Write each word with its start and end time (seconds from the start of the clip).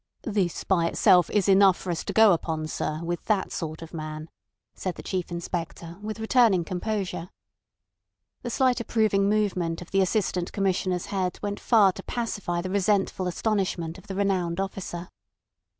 "This 0.23 0.63
by 0.63 0.87
itself 0.87 1.29
is 1.29 1.47
enough 1.47 1.77
for 1.77 1.91
us 1.91 2.03
to 2.05 2.11
go 2.11 2.33
upon, 2.33 2.65
sir, 2.65 3.01
with 3.03 3.23
that 3.25 3.51
sort 3.51 3.83
of 3.83 3.93
man," 3.93 4.31
said 4.73 4.95
the 4.95 5.03
Chief 5.03 5.29
Inspector, 5.29 5.99
with 6.01 6.19
returning 6.19 6.65
composure. 6.65 7.29
The 8.41 8.49
slight 8.49 8.79
approving 8.79 9.29
movement 9.29 9.79
of 9.79 9.91
the 9.91 10.01
Assistant 10.01 10.51
Commissioner's 10.51 11.05
head 11.13 11.37
went 11.43 11.59
far 11.59 11.91
to 11.91 12.01
pacify 12.01 12.61
the 12.61 12.71
resentful 12.71 13.27
astonishment 13.27 13.99
of 13.99 14.07
the 14.07 14.15
renowned 14.15 14.59
officer. 14.59 15.07